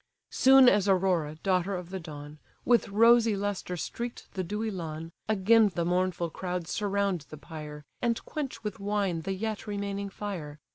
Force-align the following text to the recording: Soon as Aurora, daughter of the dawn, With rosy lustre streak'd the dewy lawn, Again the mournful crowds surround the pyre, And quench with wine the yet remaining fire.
Soon 0.31 0.67
as 0.67 0.87
Aurora, 0.87 1.35
daughter 1.43 1.75
of 1.75 1.91
the 1.91 1.99
dawn, 1.99 2.39
With 2.65 2.89
rosy 2.89 3.35
lustre 3.35 3.77
streak'd 3.77 4.33
the 4.33 4.43
dewy 4.43 4.71
lawn, 4.71 5.11
Again 5.29 5.71
the 5.75 5.85
mournful 5.85 6.31
crowds 6.31 6.71
surround 6.71 7.27
the 7.29 7.37
pyre, 7.37 7.85
And 8.01 8.19
quench 8.25 8.63
with 8.63 8.79
wine 8.79 9.21
the 9.21 9.33
yet 9.33 9.67
remaining 9.67 10.09
fire. 10.09 10.59